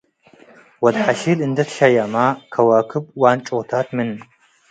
ወድ 0.83 0.95
ሐሺል 1.05 1.39
እንዶ 1.47 1.57
ትሸየመ- 1.69 2.15
ከእብ 2.53 3.05
ዋንጫታት 3.21 3.87
ምን 3.95 4.09